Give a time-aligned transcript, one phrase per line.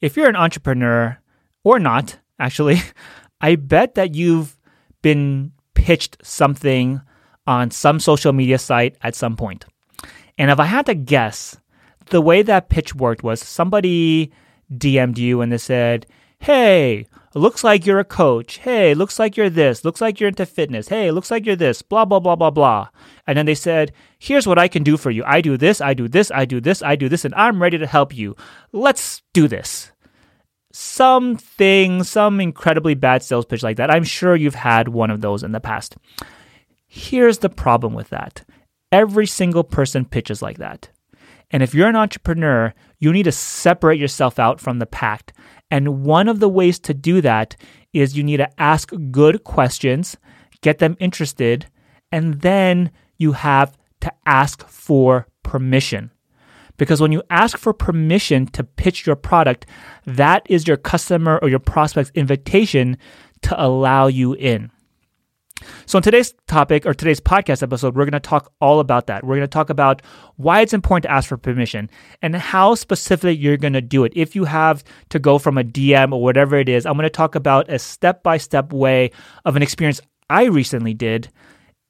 [0.00, 1.18] if you're an entrepreneur
[1.64, 2.80] or not, actually,
[3.40, 4.58] I bet that you've
[5.02, 7.00] been pitched something
[7.46, 9.64] on some social media site at some point.
[10.36, 11.56] And if I had to guess,
[12.10, 14.32] the way that pitch worked was somebody
[14.72, 16.06] DM'd you and they said,
[16.40, 18.58] Hey, looks like you're a coach.
[18.58, 19.84] Hey, looks like you're this.
[19.84, 20.88] Looks like you're into fitness.
[20.88, 21.82] Hey, looks like you're this.
[21.82, 22.88] Blah, blah, blah, blah, blah.
[23.26, 25.22] And then they said, Here's what I can do for you.
[25.26, 27.78] I do this, I do this, I do this, I do this, and I'm ready
[27.78, 28.36] to help you.
[28.72, 29.92] Let's do this.
[30.72, 33.90] Something, some incredibly bad sales pitch like that.
[33.90, 35.96] I'm sure you've had one of those in the past.
[36.86, 38.44] Here's the problem with that
[38.90, 40.88] every single person pitches like that.
[41.50, 45.32] And if you're an entrepreneur, you need to separate yourself out from the pack.
[45.70, 47.56] And one of the ways to do that
[47.92, 50.16] is you need to ask good questions,
[50.60, 51.66] get them interested,
[52.10, 56.10] and then you have to ask for permission.
[56.76, 59.66] Because when you ask for permission to pitch your product,
[60.06, 62.96] that is your customer or your prospect's invitation
[63.42, 64.70] to allow you in.
[65.86, 69.24] So, in today's topic or today's podcast episode, we're going to talk all about that.
[69.24, 70.02] We're going to talk about
[70.36, 71.90] why it's important to ask for permission
[72.22, 74.12] and how specific you're going to do it.
[74.14, 77.10] If you have to go from a DM or whatever it is, I'm going to
[77.10, 79.10] talk about a step by step way
[79.44, 81.30] of an experience I recently did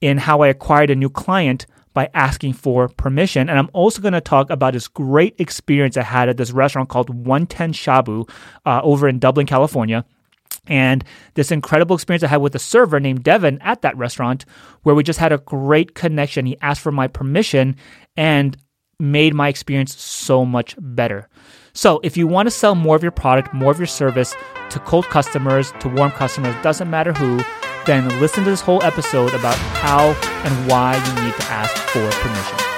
[0.01, 3.49] in how I acquired a new client by asking for permission.
[3.49, 6.89] And I'm also going to talk about this great experience I had at this restaurant
[6.89, 8.31] called 110 Shabu
[8.65, 10.05] uh, over in Dublin, California
[10.69, 14.45] and this incredible experience I had with a server named Devin at that restaurant,
[14.83, 16.47] where we just had a great connection.
[16.47, 17.77] He asked for my permission
[18.17, 18.57] and
[19.01, 21.29] made my experience so much better.
[21.73, 24.35] So, if you want to sell more of your product, more of your service
[24.71, 27.41] to cold customers, to warm customers, doesn't matter who,
[27.87, 30.09] then listen to this whole episode about how
[30.45, 32.78] and why you need to ask for permission.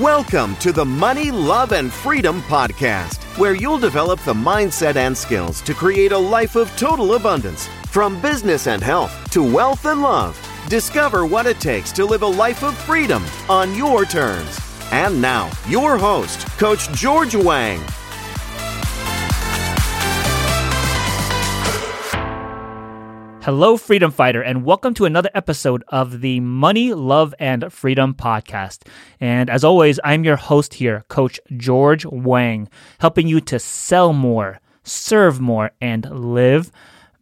[0.00, 5.60] Welcome to the Money, Love, and Freedom Podcast, where you'll develop the mindset and skills
[5.60, 7.68] to create a life of total abundance.
[7.86, 10.36] From business and health to wealth and love,
[10.68, 14.58] discover what it takes to live a life of freedom on your terms.
[14.90, 17.80] And now, your host, Coach George Wang.
[23.44, 28.86] Hello, Freedom Fighter, and welcome to another episode of the Money, Love, and Freedom podcast.
[29.20, 34.60] And as always, I'm your host here, Coach George Wang, helping you to sell more,
[34.82, 36.72] serve more, and live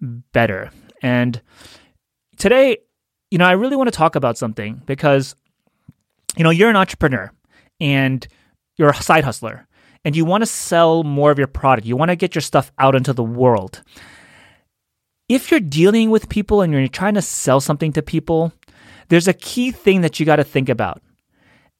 [0.01, 0.71] better.
[1.03, 1.43] And
[2.37, 2.79] today,
[3.33, 5.35] you know, I really want to talk about something because,
[6.37, 7.33] you know, you're an entrepreneur
[7.81, 8.25] and
[8.77, 9.67] you're a side hustler
[10.05, 11.85] and you want to sell more of your product.
[11.85, 13.83] You want to get your stuff out into the world
[15.29, 18.53] if you're dealing with people and you're trying to sell something to people,
[19.09, 21.03] there's a key thing that you got to think about.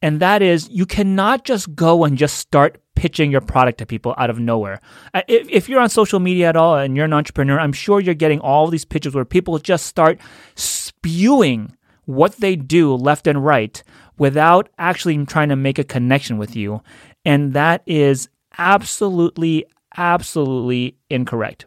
[0.01, 4.15] And that is you cannot just go and just start pitching your product to people
[4.19, 4.81] out of nowhere.
[5.15, 8.01] Uh, if, if, you're on social media at all and you're an entrepreneur, I'm sure
[8.01, 10.21] you're getting all these pitches where people just start
[10.55, 13.83] spewing what they do left and right
[14.19, 16.83] without actually trying to make a connection with you.
[17.25, 19.65] And that is absolutely,
[19.97, 21.67] absolutely incorrect.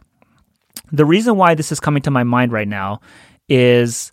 [0.91, 3.01] The reason why this is coming to my mind right now
[3.49, 4.11] is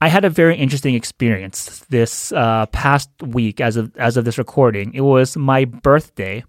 [0.00, 4.38] I had a very interesting experience this uh, past week as of as of this
[4.38, 4.92] recording.
[4.94, 6.44] It was my birthday,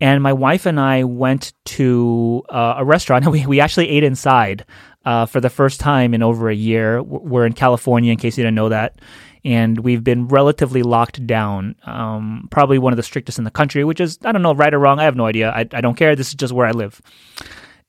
[0.00, 3.26] and my wife and I went to uh, a restaurant.
[3.30, 4.64] We we actually ate inside
[5.04, 7.02] uh, for the first time in over a year.
[7.02, 9.00] We're in California, in case you didn't know that,
[9.44, 11.74] and we've been relatively locked down.
[11.84, 14.72] Um, probably one of the strictest in the country, which is I don't know right
[14.72, 14.98] or wrong.
[14.98, 15.50] I have no idea.
[15.50, 16.16] I I don't care.
[16.16, 17.02] This is just where I live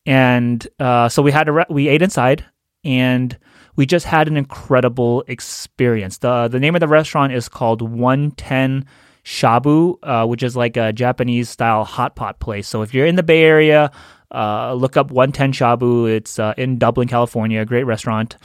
[0.06, 2.46] and uh, so we had a re- we ate inside
[2.84, 3.38] and
[3.76, 6.18] we just had an incredible experience.
[6.20, 8.86] the The name of the restaurant is called One Ten
[9.24, 12.68] Shabu, uh, which is like a Japanese style hot pot place.
[12.68, 13.92] So if you're in the Bay Area,
[14.32, 16.10] uh, look up One Ten Shabu.
[16.10, 17.64] It's uh, in Dublin, California.
[17.66, 18.38] Great restaurant.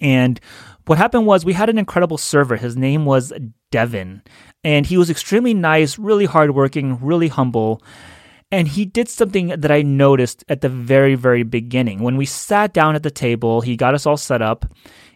[0.00, 0.38] And
[0.86, 2.56] what happened was we had an incredible server.
[2.56, 3.32] His name was
[3.70, 4.22] Devin,
[4.62, 7.82] and he was extremely nice, really hardworking, really humble.
[8.52, 12.00] And he did something that I noticed at the very, very beginning.
[12.02, 14.64] When we sat down at the table, he got us all set up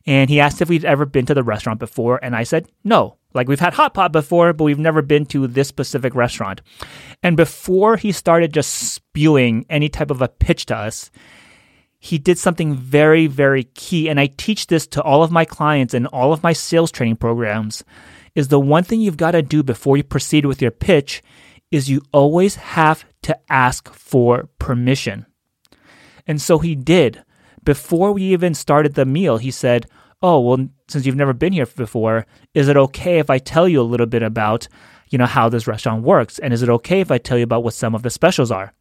[0.04, 2.18] and he asked if we'd ever been to the restaurant before.
[2.22, 3.16] And I said, no.
[3.32, 6.62] Like we've had hot pot before, but we've never been to this specific restaurant.
[7.22, 11.12] And before he started just spewing any type of a pitch to us,
[12.00, 14.08] he did something very, very key.
[14.08, 17.16] And I teach this to all of my clients and all of my sales training
[17.16, 17.84] programs
[18.34, 21.22] is the one thing you've got to do before you proceed with your pitch
[21.70, 25.26] is you always have to ask for permission.
[26.26, 27.22] And so he did.
[27.64, 29.86] Before we even started the meal, he said,
[30.22, 33.80] Oh, well, since you've never been here before, is it okay if I tell you
[33.80, 34.68] a little bit about
[35.10, 36.38] you know, how this restaurant works.
[36.38, 38.72] And is it okay if I tell you about what some of the specials are?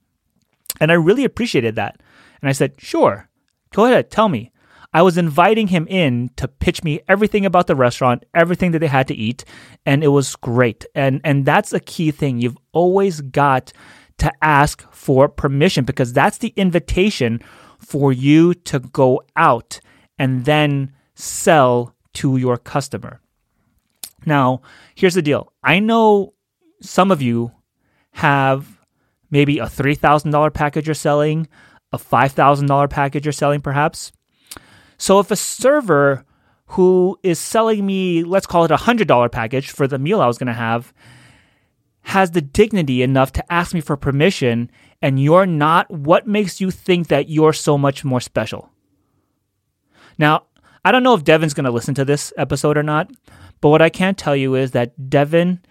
[0.80, 2.02] And I really appreciated that.
[2.42, 3.28] And I said, sure,
[3.74, 4.52] go ahead, tell me.
[4.92, 8.88] I was inviting him in to pitch me everything about the restaurant, everything that they
[8.88, 9.46] had to eat,
[9.86, 10.86] and it was great.
[10.96, 12.40] And and that's a key thing.
[12.40, 13.72] You've always got
[14.18, 17.40] to ask for permission because that's the invitation
[17.78, 19.80] for you to go out
[20.18, 23.22] and then sell to your customer.
[24.26, 24.62] Now,
[24.96, 25.54] here's the deal.
[25.64, 26.34] I know
[26.82, 27.52] some of you
[28.14, 28.80] have
[29.32, 31.48] maybe a $3,000 package you're selling,
[31.94, 34.12] a $5,000 package you're selling, perhaps.
[35.00, 36.24] So if a server
[36.68, 40.38] who is selling me, let's call it a $100 package for the meal I was
[40.38, 40.94] going to have,
[42.02, 44.70] has the dignity enough to ask me for permission
[45.02, 48.70] and you're not, what makes you think that you're so much more special?
[50.18, 50.44] Now,
[50.84, 53.10] I don't know if Devin's going to listen to this episode or not,
[53.62, 55.62] but what I can tell you is that Devin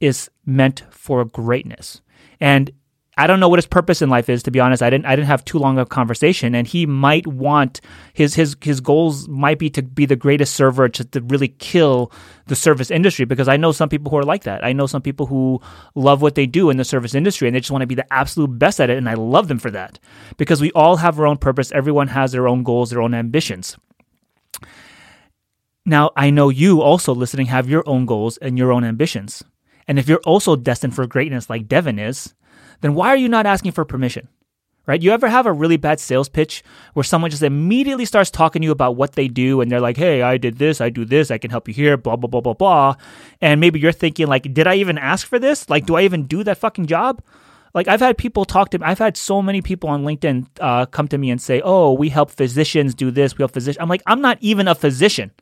[0.00, 2.00] is meant for greatness.
[2.40, 2.70] And
[3.18, 4.42] I don't know what his purpose in life is.
[4.42, 5.06] To be honest, I didn't.
[5.06, 7.80] I didn't have too long of a conversation, and he might want
[8.12, 12.12] his his his goals might be to be the greatest server to, to really kill
[12.46, 13.24] the service industry.
[13.24, 14.62] Because I know some people who are like that.
[14.62, 15.62] I know some people who
[15.94, 18.12] love what they do in the service industry, and they just want to be the
[18.12, 18.98] absolute best at it.
[18.98, 19.98] And I love them for that
[20.36, 21.72] because we all have our own purpose.
[21.72, 23.78] Everyone has their own goals, their own ambitions.
[25.86, 29.42] Now, I know you also listening have your own goals and your own ambitions.
[29.88, 32.34] And if you're also destined for greatness like Devin is,
[32.80, 34.28] then why are you not asking for permission?
[34.86, 35.02] Right?
[35.02, 36.62] You ever have a really bad sales pitch
[36.92, 39.96] where someone just immediately starts talking to you about what they do and they're like,
[39.96, 42.40] hey, I did this, I do this, I can help you here, blah, blah, blah,
[42.40, 42.94] blah, blah.
[43.40, 45.68] And maybe you're thinking, like, did I even ask for this?
[45.68, 47.20] Like, do I even do that fucking job?
[47.74, 50.86] Like, I've had people talk to me, I've had so many people on LinkedIn uh,
[50.86, 53.82] come to me and say, oh, we help physicians do this, we help physicians.
[53.82, 55.32] I'm like, I'm not even a physician.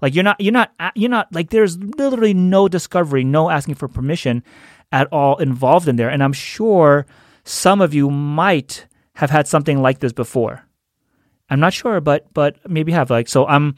[0.00, 3.88] Like you're not you're not you're not like there's literally no discovery, no asking for
[3.88, 4.44] permission
[4.92, 6.08] at all involved in there.
[6.08, 7.06] And I'm sure
[7.44, 10.64] some of you might have had something like this before.
[11.50, 13.46] I'm not sure, but but maybe have like so.
[13.46, 13.74] I'm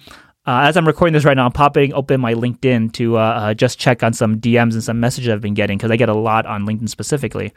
[0.47, 1.47] uh, as I'm recording this right now.
[1.47, 4.99] I'm popping open my LinkedIn to uh, uh, just check on some DMs and some
[4.99, 7.53] messages I've been getting because I get a lot on LinkedIn specifically.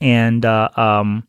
[0.00, 1.26] And uh, um,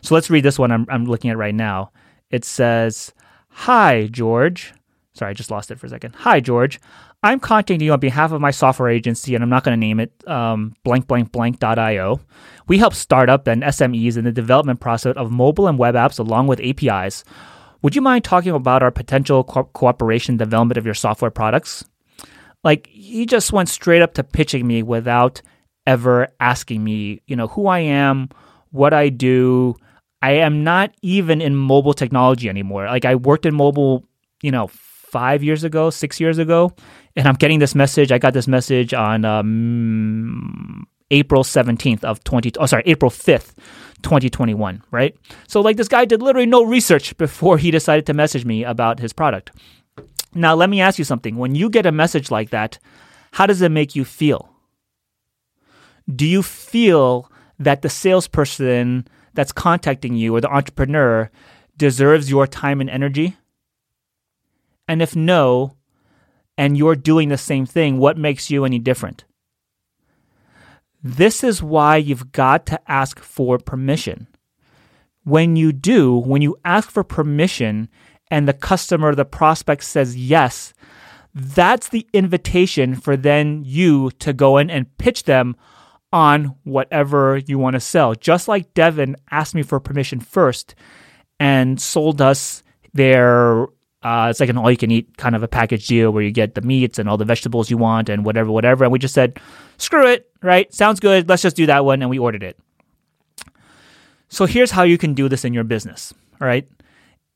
[0.00, 1.92] so let's read this one I'm I'm looking at right now.
[2.30, 3.12] It says,
[3.50, 4.72] "Hi George."
[5.12, 6.14] Sorry, I just lost it for a second.
[6.16, 6.80] Hi George.
[7.22, 10.00] I'm contacting you on behalf of my software agency, and I'm not going to name
[10.00, 12.20] it, um, blank, blank, blank.io.
[12.66, 16.46] We help startup and SMEs in the development process of mobile and web apps along
[16.46, 17.24] with APIs.
[17.82, 21.84] Would you mind talking about our potential co- cooperation development of your software products?
[22.64, 25.42] Like, he just went straight up to pitching me without
[25.86, 28.30] ever asking me, you know, who I am,
[28.70, 29.74] what I do.
[30.22, 32.86] I am not even in mobile technology anymore.
[32.86, 34.04] Like, I worked in mobile,
[34.42, 34.70] you know,
[35.10, 36.72] five years ago, six years ago,
[37.16, 38.12] and I'm getting this message.
[38.12, 42.52] I got this message on um, April 17th of 20.
[42.58, 43.54] Oh, sorry, April 5th,
[44.02, 44.82] 2021.
[44.90, 45.16] Right.
[45.48, 49.00] So like this guy did literally no research before he decided to message me about
[49.00, 49.50] his product.
[50.34, 51.36] Now let me ask you something.
[51.36, 52.78] When you get a message like that,
[53.32, 54.48] how does it make you feel?
[56.12, 61.30] Do you feel that the salesperson that's contacting you or the entrepreneur
[61.76, 63.36] deserves your time and energy?
[64.88, 65.76] And if no,
[66.56, 69.24] and you're doing the same thing, what makes you any different?
[71.02, 74.26] This is why you've got to ask for permission.
[75.24, 77.88] When you do, when you ask for permission
[78.30, 80.74] and the customer, the prospect says yes,
[81.34, 85.56] that's the invitation for then you to go in and pitch them
[86.12, 88.14] on whatever you want to sell.
[88.14, 90.74] Just like Devin asked me for permission first
[91.38, 93.66] and sold us their
[94.02, 96.30] uh, it's like an all you can eat kind of a package deal where you
[96.30, 98.84] get the meats and all the vegetables you want and whatever, whatever.
[98.84, 99.38] And we just said,
[99.76, 100.72] screw it, right?
[100.72, 101.28] Sounds good.
[101.28, 102.00] Let's just do that one.
[102.00, 102.58] And we ordered it.
[104.28, 106.66] So here's how you can do this in your business, all right?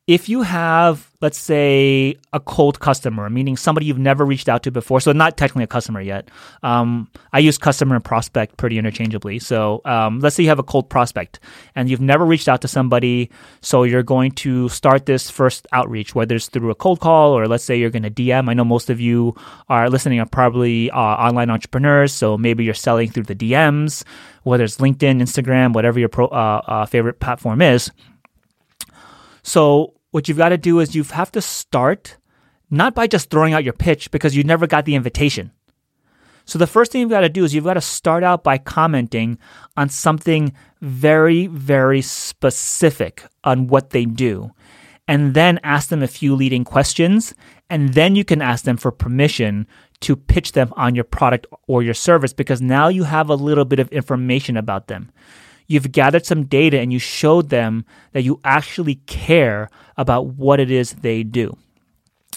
[0.06, 4.70] If you have, let's say, a cold customer, meaning somebody you've never reached out to
[4.70, 6.28] before, so not technically a customer yet.
[6.62, 9.38] Um, I use customer and prospect pretty interchangeably.
[9.38, 11.40] So um, let's say you have a cold prospect
[11.74, 13.30] and you've never reached out to somebody,
[13.62, 17.48] so you're going to start this first outreach, whether it's through a cold call or
[17.48, 18.50] let's say you're going to DM.
[18.50, 19.34] I know most of you
[19.70, 24.04] are listening are probably uh, online entrepreneurs, so maybe you're selling through the DMs,
[24.42, 27.90] whether it's LinkedIn, Instagram, whatever your pro, uh, uh, favorite platform is.
[29.44, 32.16] So what you've got to do is you have to start
[32.70, 35.52] not by just throwing out your pitch because you never got the invitation.
[36.46, 38.58] So the first thing you've got to do is you've got to start out by
[38.58, 39.38] commenting
[39.76, 44.50] on something very, very specific on what they do.
[45.06, 47.34] And then ask them a few leading questions.
[47.68, 49.66] And then you can ask them for permission
[50.00, 53.64] to pitch them on your product or your service because now you have a little
[53.64, 55.10] bit of information about them.
[55.66, 60.70] You've gathered some data and you showed them that you actually care about what it
[60.70, 61.56] is they do.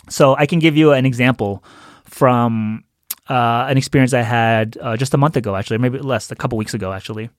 [0.10, 1.64] So I can give you an example
[2.06, 2.84] from
[3.30, 6.58] uh, an experience I had uh, just a month ago, actually, maybe less, a couple
[6.58, 7.30] weeks ago, actually.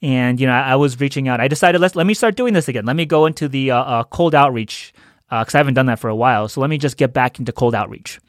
[0.00, 1.40] And you know, I, was reaching out.
[1.40, 2.84] I decided let's let me start doing this again.
[2.84, 4.92] Let me go into the uh, uh cold outreach
[5.28, 6.48] because uh, I haven't done that for a while.
[6.48, 8.20] So let me just get back into cold outreach.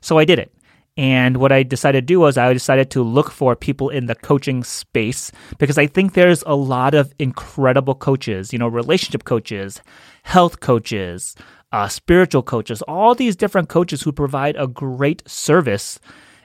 [0.00, 0.52] So I did it.
[0.98, 4.16] And what I decided to do was I decided to look for people in the
[4.16, 9.80] coaching space because I think there's a lot of incredible coaches, you know, relationship coaches,
[10.24, 11.36] health coaches,
[11.70, 16.00] uh, spiritual coaches, all these different coaches who provide a great service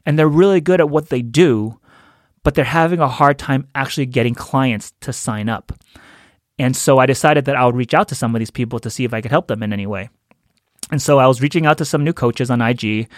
[0.05, 1.79] and they're really good at what they do,
[2.43, 5.72] but they're having a hard time actually getting clients to sign up.
[6.60, 8.91] And so I decided that I would reach out to some of these people to
[8.91, 10.12] see if I could help them in any way.
[10.91, 13.10] And so I was reaching out to some new coaches on IG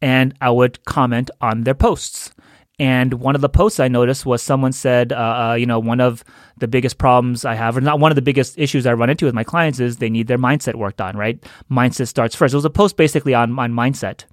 [0.00, 2.32] and I would comment on their posts.
[2.78, 6.00] And one of the posts I noticed was someone said, uh, uh, you know, one
[6.00, 6.22] of
[6.58, 9.24] the biggest problems I have, or not one of the biggest issues I run into
[9.24, 11.42] with my clients is they need their mindset worked on, right?
[11.70, 12.52] Mindset starts first.
[12.52, 14.24] It was a post basically on, on mindset.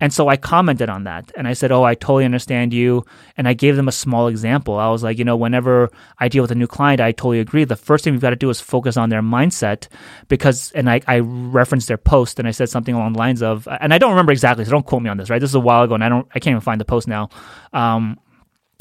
[0.00, 3.04] And so I commented on that and I said, Oh, I totally understand you.
[3.36, 4.78] And I gave them a small example.
[4.78, 7.64] I was like, you know, whenever I deal with a new client, I totally agree.
[7.64, 9.88] The first thing we've got to do is focus on their mindset
[10.28, 13.66] because, and I, I referenced their post and I said something along the lines of,
[13.80, 15.40] and I don't remember exactly, so don't quote me on this, right?
[15.40, 17.28] This is a while ago and I don't, I can't even find the post now.
[17.72, 18.20] Um,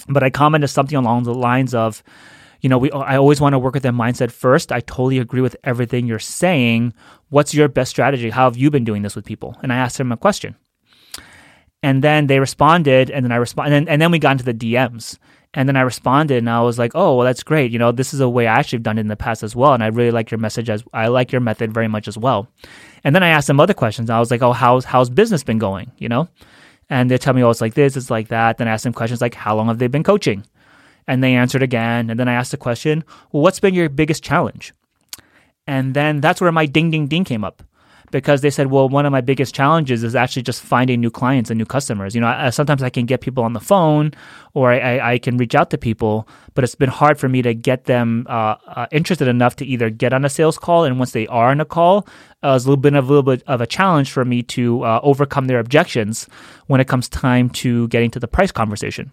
[0.08, 2.04] but I commented something along the lines of,
[2.62, 4.72] you know, we I always want to work with their mindset first.
[4.72, 6.94] I totally agree with everything you're saying.
[7.30, 8.30] What's your best strategy?
[8.30, 9.58] How have you been doing this with people?
[9.62, 10.56] And I asked him a question.
[11.84, 14.54] And then they responded, and then I responded, and, and then we got into the
[14.54, 15.18] DMs.
[15.54, 17.72] And then I responded, and I was like, "Oh, well, that's great.
[17.72, 19.56] You know, this is a way I actually have done it in the past as
[19.56, 22.18] well, and I really like your message as I like your method very much as
[22.18, 22.48] well."
[23.04, 24.10] And then I asked them other questions.
[24.10, 26.28] I was like, "Oh, how's how's business been going?" You know,
[26.90, 28.94] and they tell me, "Oh, it's like this, it's like that." Then I asked them
[28.94, 30.44] questions like, "How long have they been coaching?"
[31.08, 32.10] And they answered again.
[32.10, 34.74] And then I asked the question, "Well, what's been your biggest challenge?"
[35.66, 37.64] And then that's where my ding ding ding came up
[38.12, 41.50] because they said, well, one of my biggest challenges is actually just finding new clients
[41.50, 42.16] and new customers.
[42.16, 44.14] You know, I, sometimes I can get people on the phone
[44.54, 47.54] or I, I, can reach out to people, but it's been hard for me to
[47.54, 50.86] get them uh, uh, interested enough to either get on a sales call.
[50.86, 52.08] And once they are on a call,
[52.44, 54.84] uh, it's a little bit of a little bit of a challenge for me to
[54.84, 56.28] uh, overcome their objections
[56.68, 59.12] when it comes time to getting to the price conversation.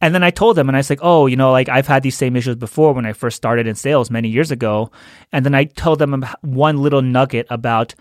[0.00, 2.02] And then I told them, and I was like, oh, you know, like I've had
[2.02, 4.92] these same issues before when I first started in sales many years ago.
[5.32, 7.94] And then I told them one little nugget about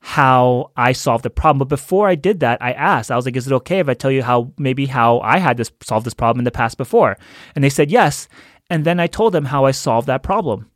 [0.00, 1.60] how I solved the problem.
[1.60, 3.94] But before I did that, I asked, I was like, is it okay if I
[3.94, 7.16] tell you how maybe how I had this solved this problem in the past before?
[7.54, 8.28] And they said yes.
[8.68, 10.68] And then I told them how I solved that problem.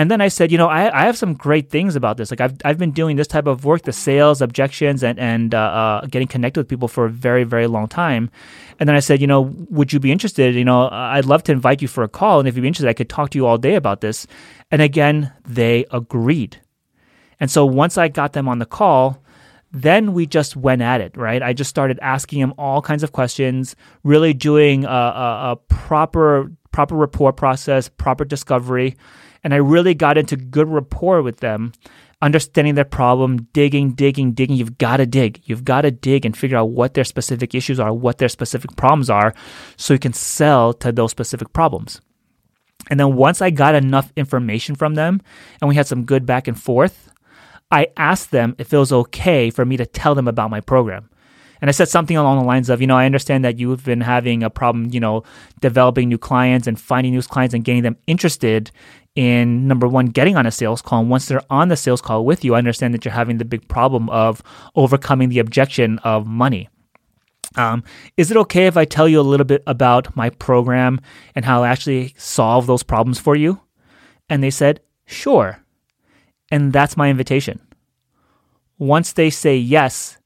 [0.00, 2.30] And then I said, you know, I, I have some great things about this.
[2.30, 5.58] Like I've, I've been doing this type of work, the sales, objections, and, and uh,
[5.58, 8.30] uh, getting connected with people for a very, very long time.
[8.78, 10.54] And then I said, you know, would you be interested?
[10.54, 12.38] You know, I'd love to invite you for a call.
[12.38, 14.26] And if you'd be interested, I could talk to you all day about this.
[14.70, 16.58] And again, they agreed.
[17.38, 19.22] And so once I got them on the call,
[19.70, 21.42] then we just went at it, right?
[21.42, 26.50] I just started asking them all kinds of questions, really doing a, a, a proper
[26.72, 28.96] proper rapport process, proper discovery
[29.42, 31.72] and I really got into good rapport with them,
[32.22, 34.56] understanding their problem, digging, digging, digging.
[34.56, 35.40] You've got to dig.
[35.44, 38.76] You've got to dig and figure out what their specific issues are, what their specific
[38.76, 39.34] problems are,
[39.76, 42.00] so you can sell to those specific problems.
[42.90, 45.20] And then once I got enough information from them
[45.60, 47.10] and we had some good back and forth,
[47.70, 51.08] I asked them if it was okay for me to tell them about my program.
[51.60, 54.00] And I said something along the lines of, you know, I understand that you've been
[54.00, 55.24] having a problem, you know,
[55.60, 58.70] developing new clients and finding new clients and getting them interested
[59.14, 61.00] in number one, getting on a sales call.
[61.00, 63.44] And once they're on the sales call with you, I understand that you're having the
[63.44, 64.42] big problem of
[64.74, 66.68] overcoming the objection of money.
[67.56, 67.82] Um,
[68.16, 71.00] is it okay if I tell you a little bit about my program
[71.34, 73.60] and how I actually solve those problems for you?
[74.28, 75.64] And they said, sure.
[76.52, 77.60] And that's my invitation.
[78.78, 80.18] Once they say yes,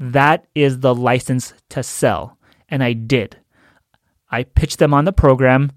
[0.00, 2.38] that is the license to sell.
[2.68, 3.36] And I did.
[4.30, 5.70] I pitched them on the program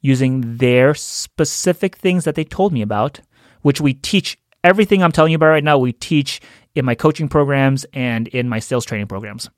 [0.00, 3.20] using their specific things that they told me about,
[3.62, 6.40] which we teach everything I'm telling you about right now, we teach
[6.74, 9.48] in my coaching programs and in my sales training programs.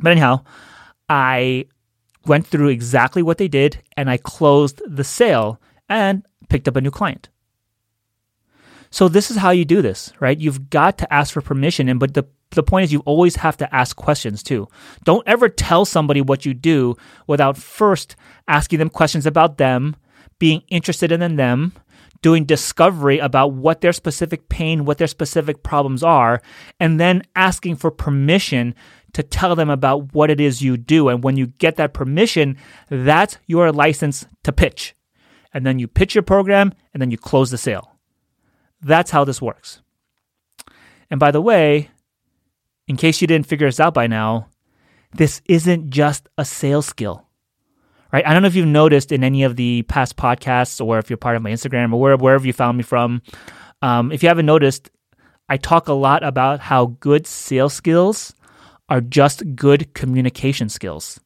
[0.00, 0.44] But anyhow,
[1.08, 1.66] I
[2.26, 6.80] went through exactly what they did and I closed the sale and picked up a
[6.80, 7.28] new client.
[8.90, 10.38] So this is how you do this, right?
[10.38, 13.56] You've got to ask for permission and but the the point is you always have
[13.58, 14.68] to ask questions too.
[15.04, 18.16] Don't ever tell somebody what you do without first
[18.46, 19.96] asking them questions about them,
[20.38, 21.72] being interested in them,
[22.22, 26.40] doing discovery about what their specific pain, what their specific problems are,
[26.80, 28.74] and then asking for permission
[29.12, 31.08] to tell them about what it is you do.
[31.08, 32.56] And when you get that permission,
[32.88, 34.94] that's your license to pitch.
[35.54, 37.97] And then you pitch your program and then you close the sale.
[38.80, 39.80] That's how this works.
[41.10, 41.90] And by the way,
[42.86, 44.48] in case you didn't figure this out by now,
[45.12, 47.24] this isn't just a sales skill.
[48.12, 48.26] Right?
[48.26, 51.18] I don't know if you've noticed in any of the past podcasts or if you're
[51.18, 53.22] part of my Instagram or wherever you found me from.
[53.82, 54.90] Um, if you haven't noticed,
[55.48, 58.34] I talk a lot about how good sales skills
[58.88, 61.20] are just good communication skills.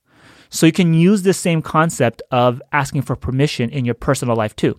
[0.50, 4.54] So you can use this same concept of asking for permission in your personal life
[4.54, 4.78] too.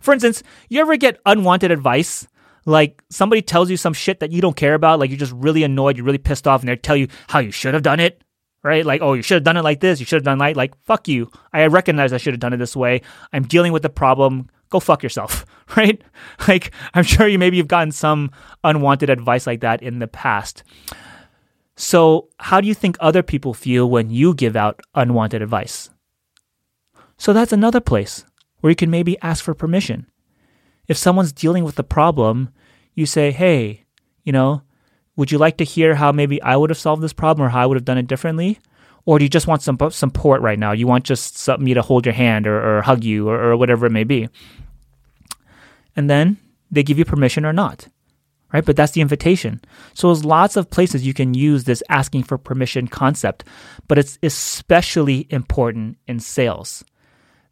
[0.00, 2.26] For instance, you ever get unwanted advice?
[2.66, 5.62] Like somebody tells you some shit that you don't care about, like you're just really
[5.62, 8.22] annoyed, you're really pissed off, and they tell you how you should have done it,
[8.62, 8.84] right?
[8.84, 10.74] Like, oh, you should have done it like this, you should have done like, like,
[10.84, 11.30] fuck you.
[11.52, 13.02] I recognize I should have done it this way.
[13.32, 14.48] I'm dealing with the problem.
[14.70, 15.44] Go fuck yourself,
[15.76, 16.02] right?
[16.48, 18.30] Like, I'm sure you maybe you've gotten some
[18.64, 20.62] unwanted advice like that in the past.
[21.76, 25.90] So, how do you think other people feel when you give out unwanted advice?
[27.16, 28.24] So, that's another place
[28.64, 30.06] where you can maybe ask for permission.
[30.88, 32.48] If someone's dealing with a problem,
[32.94, 33.84] you say, hey,
[34.22, 34.62] you know,
[35.16, 37.60] would you like to hear how maybe I would have solved this problem or how
[37.60, 38.58] I would have done it differently?
[39.04, 40.72] Or do you just want some support right now?
[40.72, 43.56] You want just some, me to hold your hand or, or hug you or, or
[43.58, 44.30] whatever it may be.
[45.94, 46.38] And then
[46.70, 47.86] they give you permission or not
[48.50, 48.64] right?
[48.64, 49.60] But that's the invitation.
[49.94, 53.42] So there's lots of places you can use this asking for permission concept,
[53.88, 56.84] but it's especially important in sales.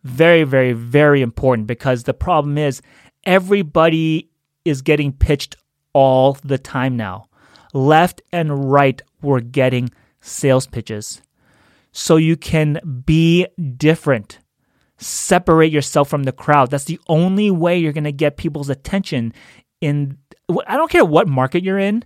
[0.04, 2.82] Very, very, very important because the problem is
[3.25, 4.30] everybody
[4.64, 5.56] is getting pitched
[5.92, 7.26] all the time now.
[7.73, 9.90] Left and right, we're getting
[10.21, 11.23] sales pitches.
[11.92, 14.38] So you can be different.
[14.99, 16.71] Separate yourself from the crowd.
[16.71, 19.32] That's the only way you're going to get people's attention
[19.80, 20.16] in
[20.66, 22.04] I don't care what market you're in,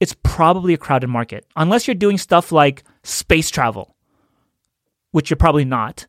[0.00, 1.46] it's probably a crowded market.
[1.56, 3.94] Unless you're doing stuff like space travel,
[5.10, 6.06] which you're probably not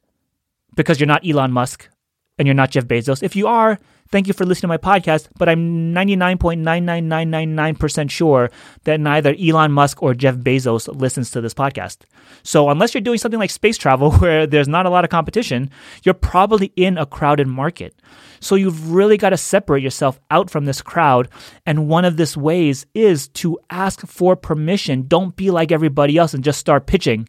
[0.78, 1.90] because you're not Elon Musk
[2.38, 3.22] and you're not Jeff Bezos.
[3.24, 3.78] If you are,
[4.12, 8.52] thank you for listening to my podcast, but I'm 99.99999% sure
[8.84, 12.04] that neither Elon Musk or Jeff Bezos listens to this podcast.
[12.44, 15.72] So unless you're doing something like space travel where there's not a lot of competition,
[16.04, 17.96] you're probably in a crowded market.
[18.40, 21.28] So you've really got to separate yourself out from this crowd.
[21.66, 25.08] And one of these ways is to ask for permission.
[25.08, 27.28] Don't be like everybody else and just start pitching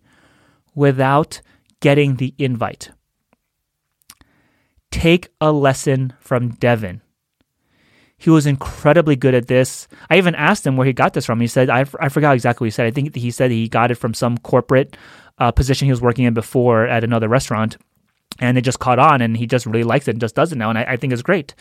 [0.74, 1.40] without
[1.80, 2.90] getting the invite.
[4.90, 7.02] Take a lesson from Devin.
[8.16, 9.86] He was incredibly good at this.
[10.10, 11.40] I even asked him where he got this from.
[11.40, 12.86] He said, I, I forgot exactly what he said.
[12.86, 14.96] I think he said he got it from some corporate
[15.38, 17.76] uh, position he was working in before at another restaurant
[18.40, 20.58] and it just caught on and he just really likes it and just does it
[20.58, 21.54] now and I, I, think it's great.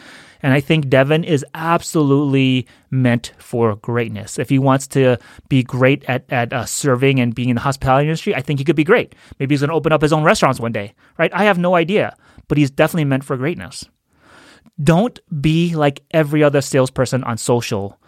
[0.43, 4.37] And i think devin is absolutely meant for greatness.
[4.37, 5.17] If he wants to
[5.49, 8.65] be great at, at uh, serving and being in the hospitality industry i think he
[8.65, 9.15] could be great.
[9.39, 11.33] Maybe he's going to open up his own restaurants one day right?
[11.33, 12.15] I have no idea
[12.47, 13.85] but he's definitely meant for greatness.
[14.81, 17.99] Don't be like every other salesperson on social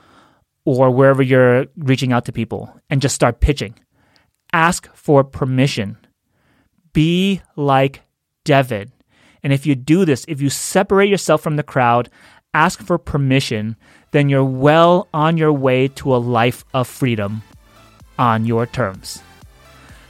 [0.65, 3.73] or wherever you're reaching out to people and just start pitching.
[4.53, 5.97] Ask for permission.
[6.93, 8.01] Be like
[8.49, 8.91] Devin.
[9.43, 12.09] And if you do this, if you separate yourself from the crowd,
[12.55, 13.75] ask for permission,
[14.09, 17.43] then you're well on your way to a life of freedom
[18.17, 19.21] on your terms.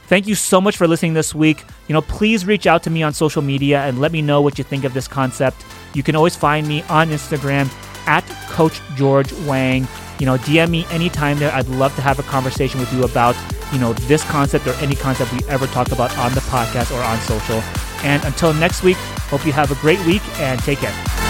[0.06, 1.62] Thank you so much for listening this week.
[1.86, 4.56] You know, please reach out to me on social media and let me know what
[4.56, 5.62] you think of this concept.
[5.92, 7.70] You can always find me on Instagram
[8.06, 9.86] at Coach George Wang.
[10.18, 11.52] You know, DM me anytime there.
[11.52, 13.36] I'd love to have a conversation with you about,
[13.70, 17.02] you know, this concept or any concept we ever talk about on the podcast or
[17.02, 17.62] on social.
[18.02, 18.96] And until next week,
[19.28, 21.29] hope you have a great week and take care.